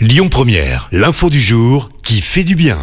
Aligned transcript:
Lyon 0.00 0.28
Première, 0.30 0.88
l'info 0.92 1.28
du 1.28 1.42
jour 1.42 1.90
qui 2.02 2.22
fait 2.22 2.42
du 2.42 2.54
bien. 2.54 2.78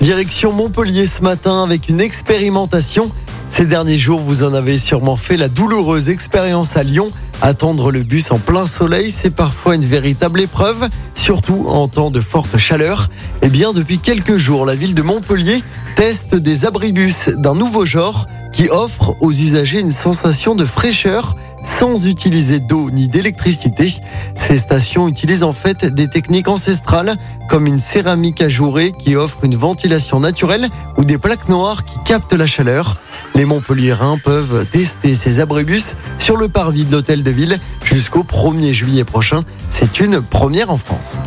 Direction 0.00 0.52
Montpellier 0.52 1.06
ce 1.06 1.22
matin 1.22 1.62
avec 1.62 1.88
une 1.88 2.00
expérimentation. 2.00 3.12
Ces 3.48 3.66
derniers 3.66 3.98
jours, 3.98 4.18
vous 4.18 4.42
en 4.42 4.52
avez 4.52 4.76
sûrement 4.76 5.16
fait 5.16 5.36
la 5.36 5.46
douloureuse 5.46 6.08
expérience 6.08 6.76
à 6.76 6.82
Lyon. 6.82 7.12
Attendre 7.40 7.92
le 7.92 8.02
bus 8.02 8.32
en 8.32 8.40
plein 8.40 8.66
soleil, 8.66 9.12
c'est 9.12 9.30
parfois 9.30 9.76
une 9.76 9.86
véritable 9.86 10.40
épreuve, 10.40 10.88
surtout 11.14 11.66
en 11.68 11.86
temps 11.86 12.10
de 12.10 12.20
forte 12.20 12.58
chaleur. 12.58 13.10
Eh 13.42 13.48
bien, 13.48 13.72
depuis 13.72 14.00
quelques 14.00 14.36
jours, 14.36 14.66
la 14.66 14.74
ville 14.74 14.96
de 14.96 15.02
Montpellier 15.02 15.62
teste 15.94 16.34
des 16.34 16.64
abribus 16.64 17.28
d'un 17.28 17.54
nouveau 17.54 17.84
genre 17.84 18.26
qui 18.52 18.68
offre 18.70 19.14
aux 19.20 19.30
usagers 19.30 19.78
une 19.78 19.92
sensation 19.92 20.56
de 20.56 20.64
fraîcheur 20.64 21.36
sans 21.64 22.06
utiliser 22.06 22.60
d'eau 22.60 22.90
ni 22.90 23.08
d'électricité. 23.08 23.88
Ces 24.34 24.56
stations 24.56 25.08
utilisent 25.08 25.42
en 25.42 25.52
fait 25.52 25.86
des 25.86 26.08
techniques 26.08 26.48
ancestrales 26.48 27.16
comme 27.48 27.66
une 27.66 27.78
céramique 27.78 28.40
ajourée 28.40 28.92
qui 28.98 29.16
offre 29.16 29.38
une 29.44 29.56
ventilation 29.56 30.20
naturelle 30.20 30.68
ou 30.96 31.04
des 31.04 31.18
plaques 31.18 31.48
noires 31.48 31.84
qui 31.84 31.98
captent 32.04 32.32
la 32.32 32.46
chaleur. 32.46 32.98
Les 33.34 33.44
Montpelliérains 33.44 34.18
peuvent 34.18 34.66
tester 34.70 35.14
ces 35.14 35.40
abribus 35.40 35.96
sur 36.18 36.36
le 36.36 36.48
parvis 36.48 36.84
de 36.84 36.92
l'hôtel 36.92 37.22
de 37.22 37.30
ville 37.30 37.58
jusqu'au 37.84 38.22
1er 38.22 38.72
juillet 38.72 39.04
prochain. 39.04 39.44
C'est 39.70 40.00
une 40.00 40.20
première 40.20 40.70
en 40.70 40.78
France. 40.78 41.18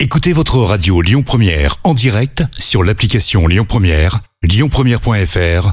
Écoutez 0.00 0.32
votre 0.32 0.58
radio 0.58 1.02
Lyon 1.02 1.22
Première 1.22 1.76
en 1.82 1.92
direct 1.92 2.44
sur 2.56 2.84
l'application 2.84 3.48
Lyon 3.48 3.66
Première, 3.68 4.20
lyonpremière.fr 4.42 5.72